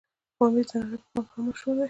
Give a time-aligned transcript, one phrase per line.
[0.37, 1.79] پامير دنړۍ په بام هم مشهور دی